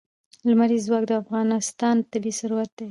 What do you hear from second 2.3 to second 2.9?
ثروت دی.